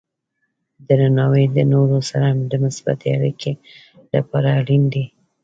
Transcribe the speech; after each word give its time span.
درناوی 0.87 1.45
د 1.55 1.57
نورو 1.73 1.99
سره 2.09 2.27
د 2.51 2.53
مثبتې 2.65 3.07
اړیکې 3.17 3.51
لپاره 4.15 4.49
اړین 4.59 4.83
دی. 4.93 5.05